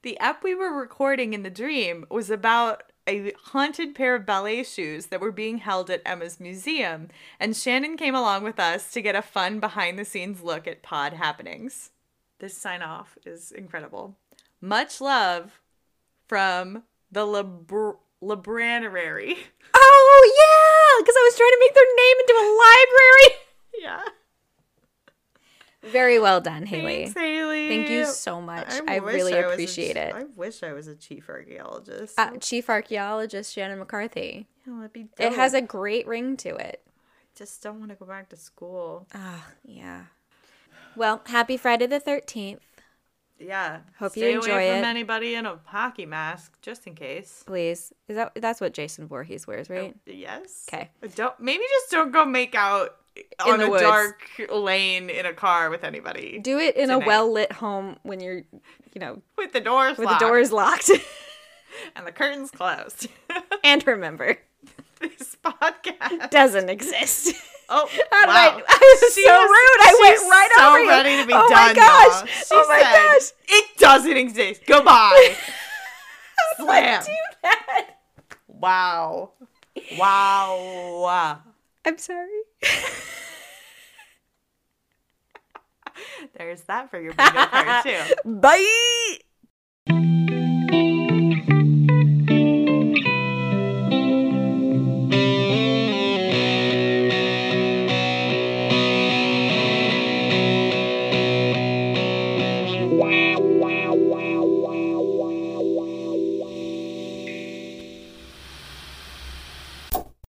[0.06, 4.64] The ep we were recording in the dream was about a haunted pair of ballet
[4.64, 7.08] shoes that were being held at Emma's museum,
[7.40, 10.84] and Shannon came along with us to get a fun behind the scenes look at
[10.84, 11.90] pod happenings.
[12.38, 14.16] This sign off is incredible.
[14.62, 15.60] Much love
[16.28, 19.38] from the Labranary.
[19.74, 23.30] Oh yeah, because I was trying to make their name into a library.
[23.82, 24.04] yeah.
[25.92, 27.04] Very well done, Haley.
[27.06, 27.68] Thanks, Haley.
[27.70, 28.68] Thank you so much.
[28.88, 30.16] I, wish really a appreciate ch- it.
[30.16, 32.20] I wish I was a chief archaeologist.
[32.20, 34.48] Uh, Chief Archaeologist Shannon McCarthy.
[34.66, 36.82] yeah, that'd be It has a great ring to it.
[36.88, 39.08] I just don't want to go back to school.
[39.14, 40.04] Ah, yeah.
[40.96, 42.60] Well, happy Friday the 13th.
[43.38, 43.80] Yeah.
[44.00, 44.88] Hope you Stay enjoy away from it.
[44.88, 47.44] anybody in a hockey mask, just in case.
[47.46, 47.92] Please.
[48.08, 49.94] Is that that's what Jason Voorhees wears, right?
[50.06, 50.66] Yes.
[50.72, 50.90] Okay.
[51.16, 52.96] Don't maybe just don't go make out
[53.46, 53.82] on a woods.
[53.82, 58.44] dark lane in a car with anybody Do it in a well-lit home when you're,
[58.94, 60.92] you know, with the doors with locked the doors locked.
[61.96, 63.08] and the curtains closed.
[63.64, 64.38] and remember,
[65.00, 66.30] this podcast.
[66.30, 67.34] doesn't exist.
[67.68, 68.00] Oh, wow.
[68.12, 69.50] I, I was She so rude.
[69.50, 70.90] I went right so over you.
[70.90, 71.68] ready to be oh done.
[71.68, 72.22] my gosh.
[72.22, 73.32] Oh she oh my said, gosh.
[73.48, 74.62] It doesn't exist.
[74.68, 75.36] Goodbye.
[76.58, 77.04] Slam.
[77.04, 77.12] Do
[77.42, 77.90] that.
[78.48, 79.32] Wow.
[79.98, 81.40] Wow.
[81.86, 82.30] I'm sorry.
[86.38, 88.02] There's that for your bingo card, too.
[89.90, 90.15] Bye.